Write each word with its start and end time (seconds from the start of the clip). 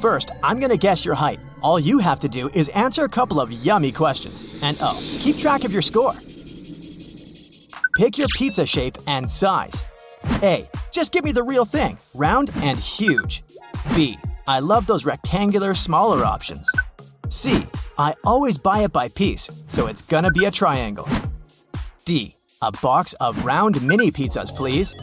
First, 0.00 0.30
I'm 0.42 0.60
gonna 0.60 0.76
guess 0.76 1.04
your 1.04 1.14
height. 1.14 1.40
All 1.62 1.80
you 1.80 1.98
have 1.98 2.20
to 2.20 2.28
do 2.28 2.48
is 2.50 2.68
answer 2.70 3.04
a 3.04 3.08
couple 3.08 3.40
of 3.40 3.50
yummy 3.50 3.92
questions. 3.92 4.44
And 4.62 4.76
oh, 4.80 4.98
keep 5.20 5.38
track 5.38 5.64
of 5.64 5.72
your 5.72 5.82
score. 5.82 6.14
Pick 7.96 8.18
your 8.18 8.28
pizza 8.36 8.66
shape 8.66 8.98
and 9.06 9.30
size. 9.30 9.84
A. 10.42 10.68
Just 10.92 11.12
give 11.12 11.24
me 11.24 11.32
the 11.32 11.42
real 11.42 11.64
thing, 11.64 11.98
round 12.14 12.50
and 12.56 12.78
huge. 12.78 13.42
B. 13.94 14.18
I 14.46 14.60
love 14.60 14.86
those 14.86 15.06
rectangular, 15.06 15.74
smaller 15.74 16.24
options. 16.24 16.70
C. 17.30 17.66
I 17.98 18.14
always 18.22 18.58
buy 18.58 18.80
it 18.80 18.92
by 18.92 19.08
piece, 19.08 19.50
so 19.66 19.86
it's 19.86 20.02
gonna 20.02 20.30
be 20.30 20.44
a 20.44 20.50
triangle. 20.50 21.08
D. 22.04 22.36
A 22.60 22.70
box 22.70 23.14
of 23.14 23.44
round 23.44 23.80
mini 23.82 24.10
pizzas, 24.10 24.54
please. 24.54 24.94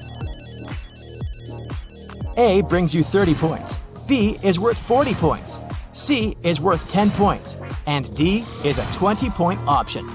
A 2.38 2.62
brings 2.64 2.94
you 2.94 3.04
30 3.04 3.36
points. 3.36 3.83
B 4.08 4.38
is 4.44 4.60
worth 4.60 4.78
40 4.78 5.14
points. 5.16 5.62
C 5.94 6.36
is 6.44 6.60
worth 6.60 6.90
10 6.90 7.12
points. 7.12 7.56
And 7.88 8.14
D 8.16 8.46
is 8.66 8.80
a 8.80 8.94
20 8.94 9.30
point 9.30 9.60
option. 9.68 10.06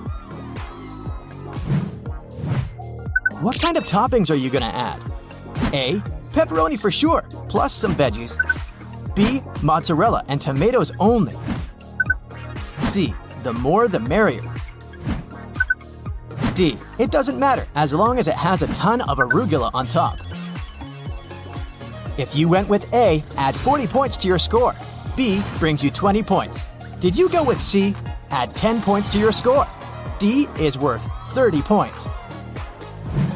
What 3.41 3.61
kind 3.61 3.77
of 3.77 3.85
toppings 3.85 4.31
are 4.31 4.35
you 4.35 4.51
gonna 4.51 4.67
add? 4.67 5.01
A. 5.73 6.03
Pepperoni 6.33 6.79
for 6.79 6.91
sure, 6.91 7.23
plus 7.49 7.73
some 7.73 7.95
veggies. 7.95 8.37
B. 9.15 9.41
Mozzarella 9.63 10.25
and 10.29 10.41
tomatoes 10.41 10.93
only. 10.99 11.35
C. 12.81 13.15
The 13.43 13.53
more 13.53 13.89
the 13.89 14.01
merrier. 14.01 14.43
D. 16.55 16.77
It 16.99 17.11
doesn't 17.11 17.39
matter 17.39 17.67
as 17.77 17.95
long 17.95 18.19
as 18.19 18.29
it 18.29 18.35
has 18.35 18.63
a 18.63 18.67
ton 18.75 19.01
of 19.03 19.19
arugula 19.19 19.71
on 19.73 19.87
top. 19.87 20.17
If 22.19 22.35
you 22.35 22.49
went 22.49 22.69
with 22.69 22.93
A, 22.93 23.23
add 23.37 23.55
40 23.55 23.87
points 23.87 24.17
to 24.19 24.29
your 24.29 24.41
score. 24.41 24.75
B 25.17 25.41
brings 25.61 25.85
you 25.85 25.91
20 25.93 26.25
points. 26.25 26.67
Did 27.01 27.17
you 27.17 27.29
go 27.29 27.45
with 27.45 27.61
C? 27.61 27.95
Add 28.31 28.55
10 28.57 28.83
points 28.83 29.09
to 29.11 29.19
your 29.19 29.31
score. 29.31 29.69
D 30.19 30.49
is 30.59 30.77
worth 30.77 31.09
30 31.29 31.63
points. 31.63 32.07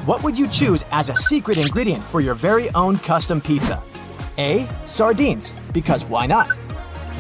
What 0.05 0.25
would 0.25 0.37
you 0.37 0.49
choose 0.49 0.85
as 0.91 1.11
a 1.11 1.17
secret 1.17 1.59
ingredient 1.59 2.03
for 2.03 2.21
your 2.21 2.35
very 2.35 2.71
own 2.75 2.99
custom 2.99 3.41
pizza? 3.41 3.81
A. 4.37 4.69
Sardines, 4.87 5.53
because 5.73 6.05
why 6.05 6.27
not? 6.27 6.51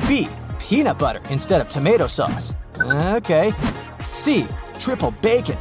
B. 0.08 0.28
Peanut 0.58 0.98
butter 0.98 1.22
instead 1.30 1.60
of 1.60 1.68
tomato 1.68 2.08
sauce. 2.08 2.52
Okay. 2.80 3.52
C. 4.10 4.48
Triple 4.80 5.12
bacon. 5.22 5.58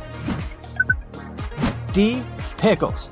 D. 1.94 2.23
Pickles. 2.57 3.11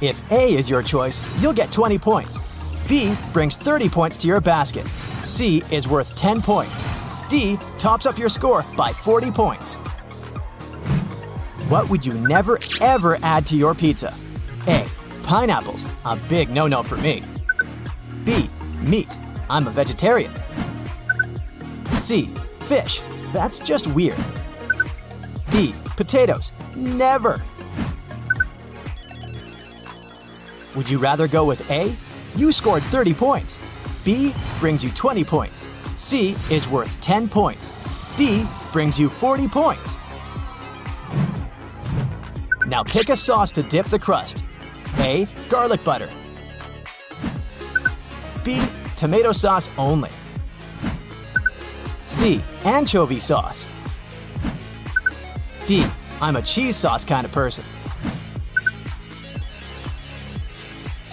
If 0.00 0.30
A 0.30 0.54
is 0.54 0.70
your 0.70 0.82
choice, 0.82 1.20
you'll 1.40 1.52
get 1.52 1.72
20 1.72 1.98
points. 1.98 2.38
B 2.88 3.16
brings 3.32 3.56
30 3.56 3.88
points 3.88 4.16
to 4.18 4.28
your 4.28 4.40
basket. 4.40 4.86
C 5.24 5.62
is 5.70 5.88
worth 5.88 6.14
10 6.14 6.40
points. 6.40 6.84
D 7.28 7.58
tops 7.78 8.06
up 8.06 8.16
your 8.16 8.28
score 8.28 8.64
by 8.76 8.92
40 8.92 9.30
points. 9.32 9.74
What 11.68 11.90
would 11.90 12.06
you 12.06 12.14
never 12.14 12.58
ever 12.80 13.18
add 13.22 13.44
to 13.46 13.56
your 13.56 13.74
pizza? 13.74 14.14
A. 14.66 14.86
Pineapples, 15.24 15.86
a 16.06 16.16
big 16.28 16.48
no 16.48 16.66
no 16.66 16.82
for 16.82 16.96
me. 16.96 17.22
B. 18.24 18.48
Meat, 18.80 19.18
I'm 19.50 19.66
a 19.66 19.70
vegetarian. 19.70 20.32
C. 21.98 22.30
Fish, 22.60 23.02
that's 23.32 23.58
just 23.58 23.88
weird. 23.88 24.18
D. 25.50 25.74
Potatoes, 25.96 26.52
never. 26.76 27.42
Would 30.78 30.88
you 30.88 30.98
rather 30.98 31.26
go 31.26 31.44
with 31.44 31.68
A? 31.72 31.92
You 32.36 32.52
scored 32.52 32.84
30 32.84 33.12
points. 33.12 33.58
B 34.04 34.32
brings 34.60 34.84
you 34.84 34.90
20 34.90 35.24
points. 35.24 35.66
C 35.96 36.36
is 36.52 36.68
worth 36.68 37.00
10 37.00 37.28
points. 37.28 37.72
D 38.16 38.46
brings 38.72 38.96
you 38.96 39.10
40 39.10 39.48
points. 39.48 39.96
Now 42.64 42.84
pick 42.84 43.08
a 43.08 43.16
sauce 43.16 43.50
to 43.52 43.64
dip 43.64 43.86
the 43.86 43.98
crust. 43.98 44.44
A. 44.98 45.26
Garlic 45.48 45.82
butter. 45.82 46.08
B. 48.44 48.62
Tomato 48.94 49.32
sauce 49.32 49.68
only. 49.78 50.10
C. 52.06 52.40
Anchovy 52.62 53.18
sauce. 53.18 53.66
D. 55.66 55.84
I'm 56.20 56.36
a 56.36 56.42
cheese 56.42 56.76
sauce 56.76 57.04
kind 57.04 57.24
of 57.24 57.32
person. 57.32 57.64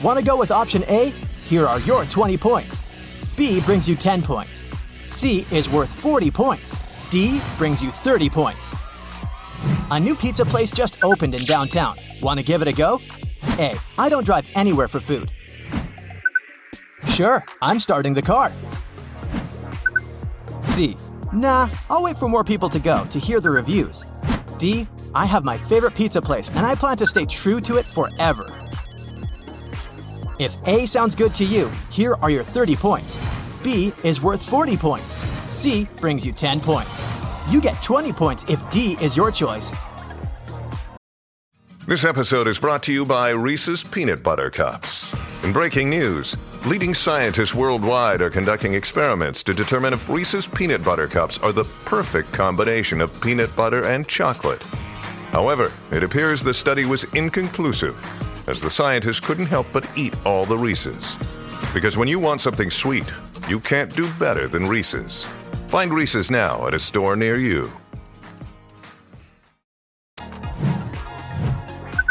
Want 0.06 0.20
to 0.20 0.24
go 0.24 0.38
with 0.38 0.52
option 0.52 0.84
A? 0.88 1.10
Here 1.46 1.66
are 1.66 1.80
your 1.80 2.06
20 2.06 2.38
points. 2.38 2.84
B 3.36 3.60
brings 3.62 3.90
you 3.90 3.96
10 3.96 4.22
points. 4.22 4.62
C 5.08 5.48
is 5.52 5.68
worth 5.68 5.92
40 5.92 6.30
points. 6.30 6.76
D 7.10 7.42
brings 7.58 7.84
you 7.84 7.90
30 7.90 8.30
points. 8.30 8.72
A 9.90 10.00
new 10.00 10.16
pizza 10.16 10.46
place 10.46 10.70
just 10.70 11.04
opened 11.04 11.34
in 11.34 11.44
downtown. 11.46 11.98
Want 12.22 12.38
to 12.38 12.44
give 12.44 12.62
it 12.62 12.68
a 12.68 12.72
go? 12.72 13.02
A. 13.58 13.76
I 13.98 14.10
don't 14.10 14.24
drive 14.24 14.48
anywhere 14.54 14.88
for 14.88 15.00
food. 15.00 15.32
Sure, 17.08 17.44
I'm 17.60 17.80
starting 17.80 18.14
the 18.14 18.22
car. 18.22 18.52
C. 20.62 20.98
Nah, 21.34 21.68
I'll 21.90 22.04
wait 22.04 22.18
for 22.18 22.30
more 22.30 22.44
people 22.44 22.70
to 22.70 22.80
go 22.80 23.06
to 23.06 23.18
hear 23.18 23.40
the 23.40 23.50
reviews. 23.50 24.06
D. 24.60 24.88
I 25.16 25.26
have 25.26 25.44
my 25.44 25.58
favorite 25.58 25.96
pizza 25.96 26.22
place 26.22 26.50
and 26.50 26.64
I 26.64 26.76
plan 26.76 26.98
to 26.98 27.08
stay 27.08 27.26
true 27.26 27.60
to 27.62 27.78
it 27.78 27.86
forever. 27.86 28.46
If 30.38 30.56
A 30.68 30.86
sounds 30.86 31.16
good 31.16 31.34
to 31.36 31.46
you, 31.46 31.72
here 31.90 32.16
are 32.22 32.30
your 32.30 32.44
30 32.44 32.76
points. 32.76 33.18
B 33.64 33.94
is 34.04 34.22
worth 34.22 34.44
40 34.44 34.76
points. 34.76 35.16
C 35.48 35.88
brings 36.02 36.26
you 36.26 36.34
10 36.34 36.60
points. 36.60 37.02
You 37.50 37.62
get 37.62 37.82
20 37.82 38.12
points 38.12 38.44
if 38.50 38.60
D 38.70 38.98
is 39.02 39.16
your 39.16 39.32
choice. 39.32 39.74
This 41.88 42.04
episode 42.04 42.48
is 42.48 42.60
brought 42.60 42.84
to 42.84 42.94
you 42.94 43.06
by 43.06 43.30
Reese's 43.30 43.82
Peanut 43.82 44.24
Butter 44.24 44.50
Cups. 44.50 45.16
In 45.44 45.54
breaking 45.54 45.90
news, 45.90 46.36
leading 46.66 46.94
scientists 46.94 47.54
worldwide 47.54 48.22
are 48.22 48.30
conducting 48.30 48.74
experiments 48.74 49.42
to 49.44 49.54
determine 49.54 49.94
if 49.94 50.10
Reese's 50.10 50.48
Peanut 50.48 50.84
Butter 50.84 51.08
Cups 51.08 51.38
are 51.38 51.54
the 51.54 51.64
perfect 51.86 52.34
combination 52.34 53.00
of 53.00 53.22
peanut 53.22 53.56
butter 53.56 53.86
and 53.86 54.06
chocolate. 54.08 54.64
However, 55.32 55.72
it 55.92 56.04
appears 56.04 56.42
the 56.42 56.54
study 56.54 56.84
was 56.86 57.04
inconclusive, 57.14 57.96
as 58.48 58.62
the 58.62 58.70
scientists 58.70 59.20
couldn't 59.20 59.48
help 59.48 59.68
but 59.74 59.90
eat 59.96 60.14
all 60.26 60.46
the 60.46 60.58
Reese's. 60.58 61.18
Because 61.74 61.98
when 61.98 62.08
you 62.08 62.20
want 62.20 62.42
something 62.42 62.70
sweet, 62.70 63.06
you 63.48 63.60
can't 63.60 63.94
do 63.96 64.12
better 64.14 64.48
than 64.48 64.66
Reese's. 64.68 65.26
Find 65.68 65.94
Reese's 65.94 66.32
now 66.32 66.68
at 66.68 66.74
a 66.74 66.80
store 66.80 67.16
near 67.16 67.38
you. 67.38 67.72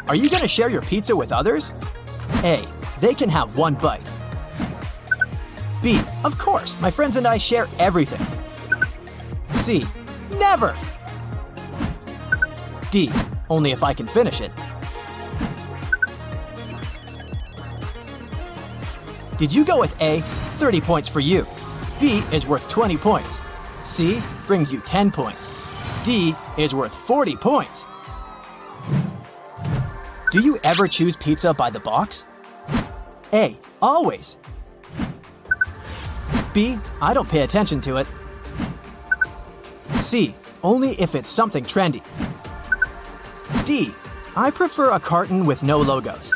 Are 0.06 0.16
you 0.16 0.28
going 0.28 0.42
to 0.42 0.48
share 0.48 0.68
your 0.68 0.82
pizza 0.82 1.16
with 1.16 1.32
others? 1.32 1.72
A. 2.42 2.66
They 3.00 3.14
can 3.14 3.28
have 3.30 3.56
one 3.56 3.74
bite. 3.74 4.08
B. 5.82 6.00
Of 6.24 6.38
course, 6.38 6.76
my 6.80 6.90
friends 6.90 7.16
and 7.16 7.26
I 7.26 7.38
share 7.38 7.66
everything. 7.78 8.24
C. 9.54 9.86
Never. 10.32 10.76
D. 12.90 13.10
Only 13.48 13.72
if 13.72 13.82
I 13.82 13.94
can 13.94 14.06
finish 14.06 14.40
it. 14.40 14.50
Did 19.38 19.52
you 19.52 19.64
go 19.64 19.80
with 19.80 20.00
A? 20.00 20.20
30 20.58 20.80
points 20.80 21.08
for 21.08 21.20
you. 21.20 21.46
B 22.00 22.22
is 22.32 22.46
worth 22.46 22.68
20 22.68 22.96
points. 22.96 23.40
C 23.82 24.22
brings 24.46 24.72
you 24.72 24.80
10 24.80 25.10
points. 25.10 25.50
D 26.04 26.34
is 26.56 26.74
worth 26.74 26.94
40 26.94 27.36
points. 27.36 27.86
Do 30.30 30.40
you 30.40 30.58
ever 30.62 30.86
choose 30.86 31.16
pizza 31.16 31.52
by 31.52 31.70
the 31.70 31.80
box? 31.80 32.26
A. 33.32 33.58
Always. 33.82 34.38
B. 36.52 36.78
I 37.02 37.12
don't 37.12 37.28
pay 37.28 37.42
attention 37.42 37.80
to 37.82 37.96
it. 37.96 38.06
C. 40.00 40.34
Only 40.62 40.90
if 40.92 41.14
it's 41.14 41.30
something 41.30 41.64
trendy. 41.64 42.02
D. 43.66 43.92
I 44.36 44.50
prefer 44.50 44.90
a 44.92 45.00
carton 45.00 45.44
with 45.44 45.62
no 45.62 45.78
logos. 45.78 46.32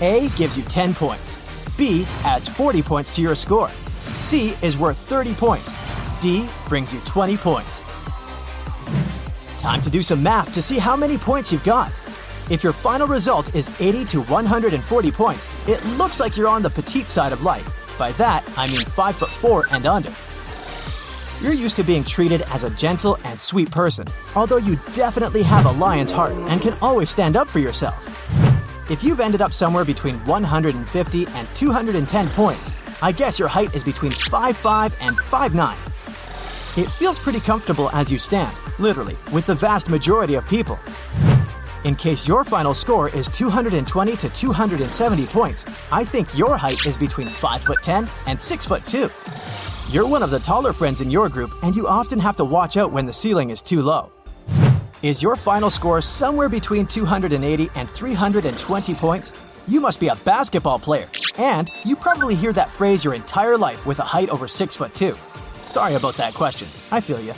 A 0.00 0.28
gives 0.36 0.58
you 0.58 0.62
10 0.64 0.94
points. 0.94 1.38
B 1.76 2.06
adds 2.24 2.48
40 2.48 2.82
points 2.82 3.10
to 3.12 3.22
your 3.22 3.34
score. 3.34 3.70
C 4.18 4.54
is 4.62 4.76
worth 4.76 4.98
30 4.98 5.34
points. 5.34 6.20
D 6.20 6.48
brings 6.68 6.92
you 6.92 7.00
20 7.00 7.36
points. 7.38 7.82
Time 9.58 9.80
to 9.80 9.88
do 9.88 10.02
some 10.02 10.22
math 10.22 10.52
to 10.52 10.60
see 10.60 10.78
how 10.78 10.96
many 10.96 11.16
points 11.16 11.50
you've 11.50 11.64
got. 11.64 11.88
If 12.50 12.62
your 12.62 12.74
final 12.74 13.06
result 13.06 13.54
is 13.54 13.68
80 13.80 14.04
to 14.06 14.22
140 14.22 15.10
points, 15.12 15.68
it 15.68 15.98
looks 15.98 16.20
like 16.20 16.36
you're 16.36 16.48
on 16.48 16.62
the 16.62 16.70
petite 16.70 17.08
side 17.08 17.32
of 17.32 17.42
life. 17.42 17.66
By 17.98 18.12
that, 18.12 18.44
I 18.56 18.70
mean 18.70 18.82
5 18.82 19.16
foot 19.16 19.28
4 19.30 19.66
and 19.72 19.86
under. 19.86 20.12
You're 21.40 21.54
used 21.54 21.76
to 21.76 21.82
being 21.82 22.04
treated 22.04 22.42
as 22.52 22.64
a 22.64 22.70
gentle 22.70 23.18
and 23.24 23.40
sweet 23.40 23.70
person, 23.70 24.06
although 24.34 24.58
you 24.58 24.76
definitely 24.94 25.42
have 25.42 25.64
a 25.64 25.72
lion's 25.72 26.10
heart 26.10 26.32
and 26.32 26.60
can 26.60 26.76
always 26.82 27.10
stand 27.10 27.36
up 27.36 27.48
for 27.48 27.58
yourself. 27.60 28.15
If 28.88 29.02
you've 29.02 29.18
ended 29.18 29.42
up 29.42 29.52
somewhere 29.52 29.84
between 29.84 30.24
150 30.26 31.26
and 31.26 31.48
210 31.56 32.26
points, 32.28 32.72
I 33.02 33.10
guess 33.10 33.36
your 33.36 33.48
height 33.48 33.74
is 33.74 33.82
between 33.82 34.12
5'5 34.12 34.94
and 35.00 35.16
5'9. 35.16 35.74
It 36.80 36.88
feels 36.88 37.18
pretty 37.18 37.40
comfortable 37.40 37.90
as 37.90 38.12
you 38.12 38.18
stand, 38.20 38.56
literally, 38.78 39.16
with 39.32 39.44
the 39.46 39.56
vast 39.56 39.90
majority 39.90 40.34
of 40.34 40.46
people. 40.46 40.78
In 41.82 41.96
case 41.96 42.28
your 42.28 42.44
final 42.44 42.74
score 42.74 43.08
is 43.08 43.28
220 43.28 44.16
to 44.18 44.28
270 44.28 45.26
points, 45.26 45.64
I 45.90 46.04
think 46.04 46.38
your 46.38 46.56
height 46.56 46.86
is 46.86 46.96
between 46.96 47.26
5'10 47.26 48.08
and 48.28 48.38
6'2. 48.38 49.92
You're 49.92 50.08
one 50.08 50.22
of 50.22 50.30
the 50.30 50.38
taller 50.38 50.72
friends 50.72 51.00
in 51.00 51.10
your 51.10 51.28
group, 51.28 51.50
and 51.64 51.74
you 51.74 51.88
often 51.88 52.20
have 52.20 52.36
to 52.36 52.44
watch 52.44 52.76
out 52.76 52.92
when 52.92 53.06
the 53.06 53.12
ceiling 53.12 53.50
is 53.50 53.62
too 53.62 53.82
low. 53.82 54.12
Is 55.06 55.22
your 55.22 55.36
final 55.36 55.70
score 55.70 56.00
somewhere 56.00 56.48
between 56.48 56.84
280 56.84 57.70
and 57.76 57.88
320 57.88 58.94
points? 58.96 59.32
You 59.68 59.80
must 59.80 60.00
be 60.00 60.08
a 60.08 60.16
basketball 60.16 60.80
player, 60.80 61.06
and 61.38 61.70
you 61.84 61.94
probably 61.94 62.34
hear 62.34 62.52
that 62.52 62.72
phrase 62.72 63.04
your 63.04 63.14
entire 63.14 63.56
life 63.56 63.86
with 63.86 64.00
a 64.00 64.02
height 64.02 64.30
over 64.30 64.48
6 64.48 64.74
foot 64.74 64.92
2. 64.96 65.14
Sorry 65.62 65.94
about 65.94 66.14
that 66.14 66.34
question. 66.34 66.66
I 66.90 67.00
feel 67.00 67.20
you. 67.20 67.34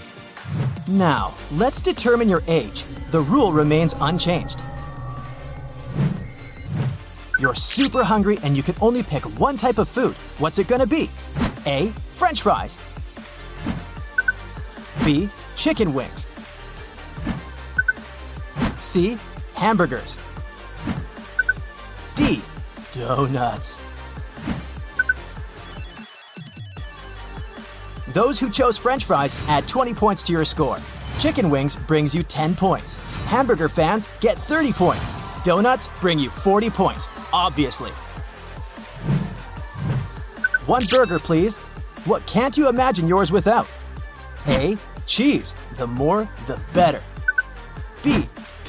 Now, 0.89 1.35
let's 1.53 1.83
determine 1.83 2.27
your 2.27 2.43
age. 2.49 2.85
The 3.11 3.21
rule 3.21 3.53
remains 3.53 3.95
unchanged. 4.01 4.63
You're 7.39 7.55
super 7.55 8.03
hungry 8.03 8.39
and 8.43 8.57
you 8.57 8.63
can 8.63 8.77
only 8.81 9.03
pick 9.03 9.25
one 9.39 9.59
type 9.59 9.77
of 9.77 9.91
food. 9.91 10.15
What's 10.39 10.59
it 10.59 10.69
gonna 10.69 10.87
be? 10.87 11.11
A. 11.67 11.89
French 12.15 12.41
fries. 12.41 12.79
B. 15.05 15.29
Chicken 15.55 15.93
wings. 15.93 16.27
C. 18.79 19.19
Hamburgers. 19.55 20.17
D. 22.15 22.41
Donuts. 22.93 23.81
Those 28.13 28.41
who 28.41 28.51
chose 28.51 28.79
french 28.79 29.05
fries 29.05 29.37
add 29.49 29.69
20 29.69 29.95
points 29.95 30.23
to 30.25 30.33
your 30.33 30.45
score. 30.45 30.79
Chicken 31.19 31.51
wings 31.51 31.77
brings 31.77 32.15
you 32.15 32.23
10 32.23 32.55
points. 32.55 32.97
Hamburger 33.27 33.69
fans 33.69 34.09
get 34.21 34.35
30 34.35 34.73
points. 34.73 35.15
Donuts 35.43 35.89
bring 36.01 36.19
you 36.19 36.31
40 36.31 36.71
points, 36.71 37.09
obviously. 37.33 37.91
One 40.67 40.83
burger, 40.91 41.19
please. 41.19 41.59
What 42.05 42.25
can't 42.27 42.57
you 42.57 42.69
imagine 42.69 43.09
yours 43.09 43.33
without? 43.33 43.67
A. 44.47 44.77
Cheese. 45.07 45.55
The 45.77 45.87
more, 45.87 46.29
the 46.47 46.59
better. 46.73 47.03
B. 48.03 48.29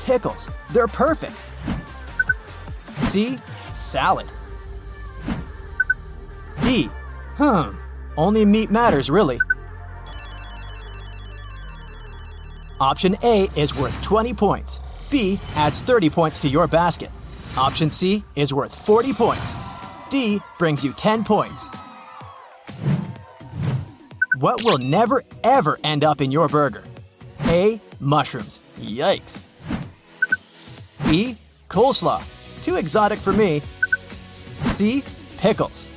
Pickles. 0.09 0.49
They're 0.71 0.87
perfect. 0.87 1.45
C. 3.01 3.37
Salad. 3.75 4.25
D. 6.63 6.89
Hmm. 7.35 7.77
Only 8.17 8.43
meat 8.43 8.71
matters, 8.71 9.11
really. 9.11 9.39
Option 12.79 13.17
A 13.21 13.49
is 13.55 13.75
worth 13.75 14.01
20 14.01 14.33
points. 14.33 14.79
B 15.11 15.37
adds 15.53 15.79
30 15.79 16.09
points 16.09 16.39
to 16.39 16.47
your 16.49 16.65
basket. 16.65 17.11
Option 17.55 17.91
C 17.91 18.23
is 18.35 18.51
worth 18.51 18.73
40 18.87 19.13
points. 19.13 19.53
D 20.09 20.41
brings 20.57 20.83
you 20.83 20.91
10 20.93 21.23
points. 21.23 21.69
What 24.39 24.63
will 24.63 24.79
never 24.79 25.23
ever 25.43 25.77
end 25.83 26.03
up 26.03 26.19
in 26.19 26.31
your 26.31 26.47
burger? 26.47 26.83
A. 27.41 27.79
Mushrooms. 27.99 28.59
Yikes. 28.79 29.43
B. 31.09 31.35
Coleslaw. 31.69 32.21
Too 32.61 32.75
exotic 32.75 33.17
for 33.17 33.33
me. 33.33 33.61
C. 34.65 35.03
Pickles. 35.37 35.87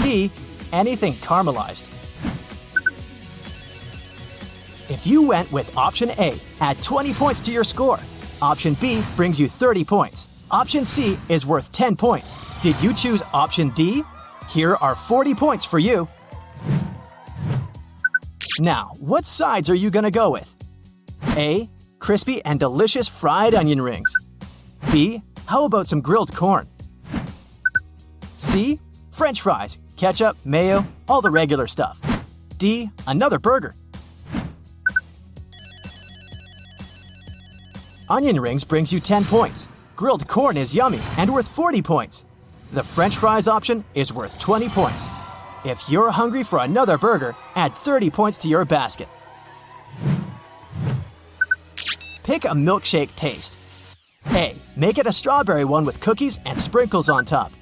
D. 0.00 0.30
Anything 0.72 1.12
caramelized. 1.14 1.88
If 4.90 5.06
you 5.06 5.22
went 5.22 5.50
with 5.52 5.74
option 5.76 6.10
A, 6.18 6.38
add 6.60 6.82
20 6.82 7.14
points 7.14 7.40
to 7.42 7.52
your 7.52 7.64
score. 7.64 8.00
Option 8.42 8.74
B 8.80 9.04
brings 9.14 9.38
you 9.38 9.48
30 9.48 9.84
points. 9.84 10.26
Option 10.50 10.84
C 10.84 11.16
is 11.28 11.46
worth 11.46 11.70
10 11.70 11.96
points. 11.96 12.62
Did 12.62 12.82
you 12.82 12.92
choose 12.92 13.22
option 13.32 13.68
D? 13.70 14.02
Here 14.50 14.74
are 14.74 14.96
40 14.96 15.34
points 15.34 15.64
for 15.64 15.78
you. 15.78 16.08
Now, 18.58 18.92
what 18.98 19.24
sides 19.24 19.70
are 19.70 19.74
you 19.74 19.90
going 19.90 20.04
to 20.04 20.10
go 20.10 20.30
with? 20.30 20.52
A. 21.36 21.70
Crispy 22.02 22.44
and 22.44 22.58
delicious 22.58 23.06
fried 23.06 23.54
onion 23.54 23.80
rings. 23.80 24.12
B. 24.90 25.22
How 25.46 25.64
about 25.64 25.86
some 25.86 26.00
grilled 26.00 26.34
corn? 26.34 26.66
C. 28.36 28.80
French 29.12 29.42
fries, 29.42 29.78
ketchup, 29.96 30.36
mayo, 30.44 30.84
all 31.06 31.22
the 31.22 31.30
regular 31.30 31.68
stuff. 31.68 32.00
D. 32.58 32.90
Another 33.06 33.38
burger. 33.38 33.72
Onion 38.10 38.40
rings 38.40 38.64
brings 38.64 38.92
you 38.92 38.98
10 38.98 39.24
points. 39.24 39.68
Grilled 39.94 40.26
corn 40.26 40.56
is 40.56 40.74
yummy 40.74 41.00
and 41.18 41.32
worth 41.32 41.46
40 41.46 41.82
points. 41.82 42.24
The 42.72 42.82
french 42.82 43.16
fries 43.18 43.46
option 43.46 43.84
is 43.94 44.12
worth 44.12 44.36
20 44.40 44.68
points. 44.70 45.06
If 45.64 45.88
you're 45.88 46.10
hungry 46.10 46.42
for 46.42 46.58
another 46.58 46.98
burger, 46.98 47.36
add 47.54 47.76
30 47.76 48.10
points 48.10 48.38
to 48.38 48.48
your 48.48 48.64
basket. 48.64 49.06
Pick 52.22 52.44
a 52.44 52.48
milkshake 52.48 53.14
taste. 53.16 53.58
A. 54.28 54.54
Make 54.76 54.98
it 54.98 55.06
a 55.06 55.12
strawberry 55.12 55.64
one 55.64 55.84
with 55.84 56.00
cookies 56.00 56.38
and 56.46 56.58
sprinkles 56.58 57.08
on 57.08 57.24
top. 57.24 57.52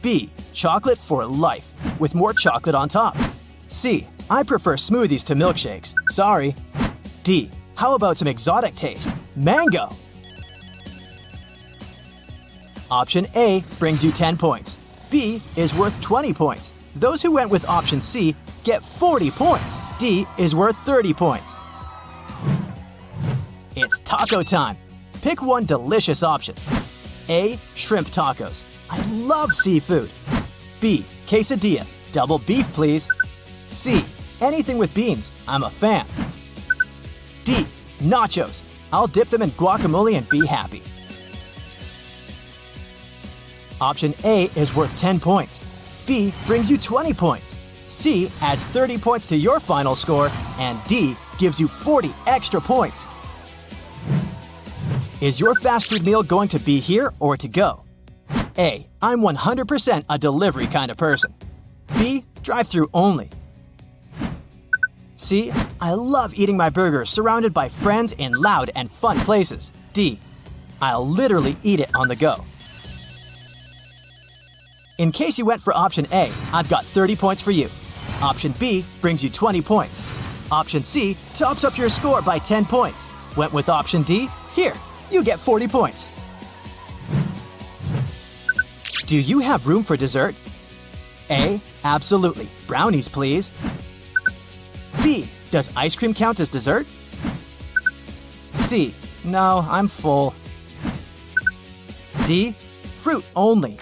B. 0.00 0.30
Chocolate 0.52 0.98
for 0.98 1.24
life, 1.26 1.72
with 1.98 2.14
more 2.14 2.32
chocolate 2.32 2.74
on 2.74 2.88
top. 2.88 3.16
C. 3.66 4.06
I 4.30 4.44
prefer 4.44 4.76
smoothies 4.76 5.24
to 5.24 5.34
milkshakes. 5.34 5.94
Sorry. 6.10 6.54
D. 7.24 7.50
How 7.74 7.94
about 7.94 8.18
some 8.18 8.28
exotic 8.28 8.74
taste? 8.76 9.10
Mango! 9.34 9.88
Option 12.90 13.26
A 13.34 13.62
brings 13.78 14.04
you 14.04 14.12
10 14.12 14.36
points. 14.36 14.76
B 15.10 15.40
is 15.56 15.74
worth 15.74 16.00
20 16.00 16.32
points. 16.34 16.72
Those 16.94 17.22
who 17.22 17.32
went 17.32 17.50
with 17.50 17.68
option 17.68 18.00
C 18.00 18.34
get 18.64 18.82
40 18.82 19.30
points. 19.32 19.78
D 19.98 20.26
is 20.38 20.54
worth 20.54 20.76
30 20.78 21.14
points. 21.14 21.56
It's 23.76 24.00
taco 24.00 24.42
time. 24.42 24.76
Pick 25.22 25.42
one 25.42 25.64
delicious 25.64 26.22
option. 26.22 26.54
A. 27.28 27.58
Shrimp 27.74 28.08
tacos. 28.08 28.64
I 28.90 29.00
love 29.12 29.52
seafood. 29.52 30.10
B. 30.80 31.04
Quesadilla. 31.26 31.86
Double 32.12 32.38
beef, 32.38 32.70
please. 32.72 33.08
C. 33.68 34.04
Anything 34.40 34.78
with 34.78 34.92
beans. 34.94 35.30
I'm 35.46 35.62
a 35.62 35.70
fan. 35.70 36.06
D. 37.44 37.66
Nachos. 38.00 38.62
I'll 38.92 39.06
dip 39.06 39.28
them 39.28 39.42
in 39.42 39.50
guacamole 39.50 40.16
and 40.16 40.28
be 40.28 40.44
happy. 40.44 40.82
Option 43.80 44.12
A 44.24 44.44
is 44.56 44.74
worth 44.74 44.94
10 44.98 45.20
points. 45.20 45.64
B 46.06 46.32
brings 46.46 46.70
you 46.70 46.76
20 46.76 47.14
points. 47.14 47.56
C 47.86 48.30
adds 48.40 48.66
30 48.66 48.98
points 48.98 49.26
to 49.28 49.36
your 49.36 49.60
final 49.60 49.94
score, 49.94 50.28
and 50.58 50.78
D 50.88 51.16
gives 51.38 51.60
you 51.60 51.68
40 51.68 52.12
extra 52.26 52.60
points. 52.60 53.06
Is 55.20 55.38
your 55.38 55.54
fast 55.54 55.90
food 55.90 56.06
meal 56.06 56.22
going 56.22 56.48
to 56.48 56.58
be 56.58 56.80
here 56.80 57.12
or 57.18 57.36
to 57.36 57.46
go? 57.46 57.84
A. 58.56 58.86
I'm 59.02 59.20
100% 59.20 60.04
a 60.08 60.18
delivery 60.18 60.66
kind 60.66 60.90
of 60.90 60.96
person. 60.96 61.34
B. 61.98 62.24
Drive 62.42 62.68
through 62.68 62.88
only. 62.94 63.28
C. 65.16 65.52
I 65.78 65.92
love 65.92 66.32
eating 66.34 66.56
my 66.56 66.70
burgers 66.70 67.10
surrounded 67.10 67.52
by 67.52 67.68
friends 67.68 68.12
in 68.16 68.32
loud 68.32 68.70
and 68.74 68.90
fun 68.90 69.18
places. 69.20 69.72
D. 69.92 70.18
I'll 70.80 71.06
literally 71.06 71.54
eat 71.62 71.80
it 71.80 71.94
on 71.94 72.08
the 72.08 72.16
go. 72.16 72.42
In 74.96 75.12
case 75.12 75.36
you 75.36 75.44
went 75.44 75.60
for 75.60 75.74
option 75.74 76.06
A, 76.12 76.32
I've 76.50 76.70
got 76.70 76.86
30 76.86 77.16
points 77.16 77.42
for 77.42 77.50
you. 77.50 77.68
Option 78.22 78.54
B 78.58 78.86
brings 79.02 79.22
you 79.22 79.28
20 79.28 79.60
points. 79.60 80.02
Option 80.50 80.82
C 80.82 81.18
tops 81.34 81.64
up 81.64 81.76
your 81.76 81.90
score 81.90 82.22
by 82.22 82.38
10 82.38 82.64
points. 82.64 83.06
Went 83.36 83.52
with 83.52 83.68
option 83.68 84.02
D? 84.02 84.26
Here, 84.54 84.74
you 85.12 85.22
get 85.22 85.40
40 85.40 85.68
points. 85.68 86.08
Do 89.06 89.18
you 89.18 89.40
have 89.40 89.66
room 89.66 89.82
for 89.82 89.96
dessert? 89.96 90.34
A. 91.30 91.60
Absolutely. 91.84 92.46
Brownies, 92.66 93.08
please. 93.08 93.50
B. 95.02 95.28
Does 95.50 95.70
ice 95.76 95.96
cream 95.96 96.14
count 96.14 96.38
as 96.40 96.50
dessert? 96.50 96.86
C. 98.54 98.94
No, 99.24 99.66
I'm 99.68 99.88
full. 99.88 100.34
D. 102.26 102.52
Fruit 103.02 103.24
only. 103.34 103.78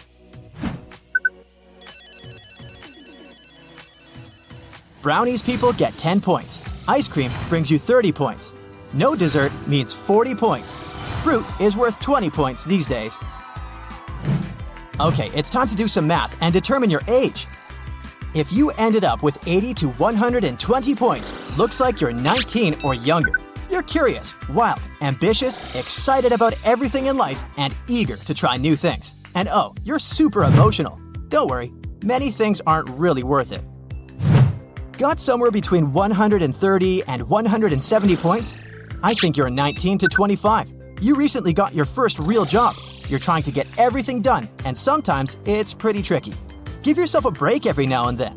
Brownies 5.02 5.42
people 5.42 5.72
get 5.72 5.96
10 5.98 6.20
points. 6.20 6.62
Ice 6.88 7.08
cream 7.08 7.30
brings 7.48 7.70
you 7.70 7.78
30 7.78 8.12
points. 8.12 8.54
No 8.94 9.14
dessert 9.14 9.52
means 9.66 9.92
40 9.92 10.34
points. 10.34 10.97
Fruit 11.28 11.60
is 11.60 11.76
worth 11.76 12.00
20 12.00 12.30
points 12.30 12.64
these 12.64 12.86
days. 12.86 13.18
Okay, 14.98 15.26
it's 15.34 15.50
time 15.50 15.68
to 15.68 15.76
do 15.76 15.86
some 15.86 16.06
math 16.06 16.34
and 16.42 16.54
determine 16.54 16.88
your 16.88 17.02
age. 17.06 17.46
If 18.32 18.50
you 18.50 18.70
ended 18.78 19.04
up 19.04 19.22
with 19.22 19.36
80 19.46 19.74
to 19.74 19.88
120 19.90 20.94
points, 20.94 21.58
looks 21.58 21.80
like 21.80 22.00
you're 22.00 22.14
19 22.14 22.76
or 22.82 22.94
younger. 22.94 23.38
You're 23.68 23.82
curious, 23.82 24.34
wild, 24.48 24.80
ambitious, 25.02 25.58
excited 25.76 26.32
about 26.32 26.54
everything 26.64 27.08
in 27.08 27.18
life, 27.18 27.38
and 27.58 27.76
eager 27.88 28.16
to 28.16 28.32
try 28.32 28.56
new 28.56 28.74
things. 28.74 29.12
And 29.34 29.50
oh, 29.52 29.74
you're 29.84 29.98
super 29.98 30.44
emotional. 30.44 30.98
Don't 31.28 31.50
worry, 31.50 31.74
many 32.02 32.30
things 32.30 32.62
aren't 32.66 32.88
really 32.88 33.22
worth 33.22 33.52
it. 33.52 33.60
Got 34.96 35.20
somewhere 35.20 35.50
between 35.50 35.92
130 35.92 37.02
and 37.06 37.28
170 37.28 38.16
points? 38.16 38.56
I 39.02 39.12
think 39.12 39.36
you're 39.36 39.50
19 39.50 39.98
to 39.98 40.08
25. 40.08 40.77
You 41.00 41.14
recently 41.14 41.52
got 41.52 41.74
your 41.74 41.84
first 41.84 42.18
real 42.18 42.44
job. 42.44 42.74
You're 43.08 43.20
trying 43.20 43.44
to 43.44 43.52
get 43.52 43.68
everything 43.78 44.20
done, 44.20 44.48
and 44.64 44.76
sometimes 44.76 45.36
it's 45.44 45.72
pretty 45.72 46.02
tricky. 46.02 46.34
Give 46.82 46.98
yourself 46.98 47.24
a 47.24 47.30
break 47.30 47.66
every 47.66 47.86
now 47.86 48.08
and 48.08 48.18
then. 48.18 48.36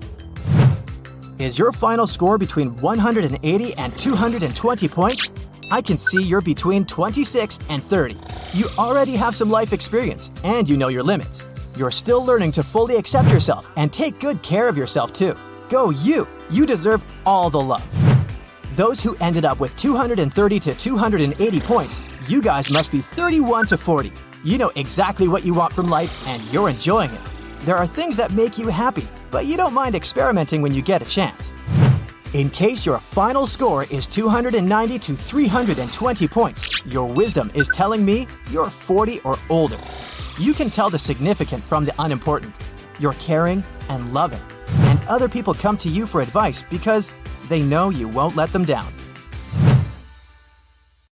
Is 1.40 1.58
your 1.58 1.72
final 1.72 2.06
score 2.06 2.38
between 2.38 2.76
180 2.78 3.74
and 3.80 3.92
220 3.94 4.88
points? 4.90 5.32
I 5.72 5.82
can 5.82 5.98
see 5.98 6.22
you're 6.22 6.42
between 6.42 6.86
26 6.86 7.58
and 7.70 7.84
30. 7.84 8.16
You 8.54 8.66
already 8.78 9.14
have 9.14 9.36
some 9.36 9.50
life 9.50 9.74
experience, 9.74 10.30
and 10.44 10.70
you 10.70 10.78
know 10.78 10.90
your 10.90 11.02
limits. 11.02 11.48
You're 11.76 11.90
still 11.90 12.24
learning 12.24 12.52
to 12.54 12.64
fully 12.64 12.96
accept 12.96 13.32
yourself 13.32 13.72
and 13.76 13.92
take 13.92 14.20
good 14.20 14.44
care 14.44 14.68
of 14.68 14.78
yourself 14.78 15.14
too. 15.14 15.36
Go 15.70 15.90
you! 15.90 16.28
You 16.52 16.68
deserve 16.68 17.04
all 17.26 17.50
the 17.50 17.60
love. 17.60 17.88
Those 18.76 19.02
who 19.02 19.16
ended 19.16 19.46
up 19.46 19.60
with 19.60 19.76
230 19.78 20.60
to 20.60 20.76
280 20.76 21.60
points, 21.62 22.11
you 22.32 22.42
guys 22.42 22.72
must 22.72 22.94
be 22.94 23.00
31 23.00 23.66
to 23.68 23.78
40. 23.78 24.14
You 24.46 24.58
know 24.58 24.72
exactly 24.76 25.28
what 25.28 25.44
you 25.44 25.54
want 25.54 25.74
from 25.74 25.90
life 25.90 26.26
and 26.30 26.54
you're 26.54 26.70
enjoying 26.70 27.12
it. 27.12 27.22
There 27.66 27.76
are 27.76 27.86
things 27.86 28.16
that 28.18 28.32
make 28.32 28.58
you 28.58 28.70
happy, 28.70 29.06
but 29.32 29.48
you 29.48 29.58
don't 29.58 29.74
mind 29.74 29.96
experimenting 29.96 30.62
when 30.62 30.74
you 30.74 30.82
get 30.82 31.02
a 31.02 31.06
chance. 31.06 31.52
In 32.34 32.50
case 32.50 32.86
your 32.86 33.00
final 33.00 33.46
score 33.46 33.84
is 33.84 34.08
290 34.08 34.98
to 35.00 35.14
320 35.14 36.28
points, 36.30 36.86
your 36.86 37.06
wisdom 37.06 37.52
is 37.54 37.68
telling 37.74 38.06
me 38.06 38.28
you're 38.50 38.70
40 38.70 39.20
or 39.26 39.38
older. 39.50 39.78
You 40.40 40.54
can 40.54 40.70
tell 40.70 40.90
the 40.90 41.00
significant 41.00 41.62
from 41.66 41.84
the 41.84 41.94
unimportant. 42.00 42.56
You're 42.98 43.20
caring 43.20 43.62
and 43.90 44.14
loving, 44.14 44.42
and 44.88 45.04
other 45.10 45.28
people 45.28 45.54
come 45.54 45.76
to 45.80 45.90
you 45.90 46.08
for 46.08 46.22
advice 46.22 46.64
because 46.64 47.12
they 47.50 47.62
know 47.62 47.90
you 47.90 48.08
won't 48.08 48.38
let 48.38 48.54
them 48.54 48.64
down. 48.64 48.88